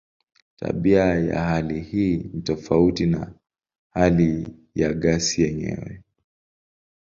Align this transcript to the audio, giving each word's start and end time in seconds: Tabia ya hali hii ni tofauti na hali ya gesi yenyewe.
Tabia 0.59 1.05
ya 1.15 1.39
hali 1.43 1.79
hii 1.81 2.17
ni 2.17 2.41
tofauti 2.41 3.05
na 3.05 3.33
hali 3.89 4.55
ya 4.75 4.93
gesi 4.93 5.41
yenyewe. 5.41 6.01